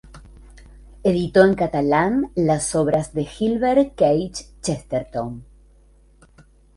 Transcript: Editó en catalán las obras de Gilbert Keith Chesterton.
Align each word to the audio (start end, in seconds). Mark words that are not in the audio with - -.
Editó 1.03 1.43
en 1.45 1.53
catalán 1.53 2.31
las 2.33 2.73
obras 2.73 3.13
de 3.13 3.25
Gilbert 3.25 3.93
Keith 3.93 4.39
Chesterton. 4.59 5.45